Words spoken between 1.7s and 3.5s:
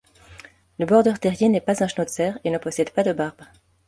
un schnauzer et ne possède pas de barbe.